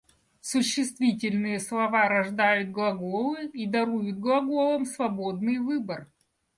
[0.39, 6.07] Существительные слова рождают глаголы и даруют глаголам свободный выбор.